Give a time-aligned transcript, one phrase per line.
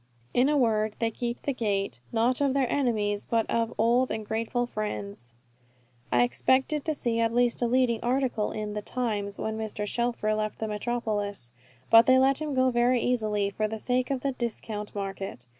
[0.33, 4.25] In a word, they keep the gate, not of their enemies, but of old and
[4.25, 5.31] grateful friends.
[6.11, 9.85] I expected to see at least a leading article in the "Times," when Mr.
[9.85, 11.51] Shelfer left the metropolis;
[11.91, 15.45] but they let him go very easily for the sake of the discount market.